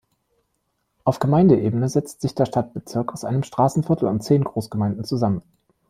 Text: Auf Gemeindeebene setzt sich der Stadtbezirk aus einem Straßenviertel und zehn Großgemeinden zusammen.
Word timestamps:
Auf 1.03 1.19
Gemeindeebene 1.19 1.87
setzt 1.87 2.21
sich 2.21 2.33
der 2.33 2.47
Stadtbezirk 2.47 3.13
aus 3.13 3.23
einem 3.23 3.43
Straßenviertel 3.43 4.07
und 4.07 4.23
zehn 4.23 4.43
Großgemeinden 4.43 5.03
zusammen. 5.05 5.43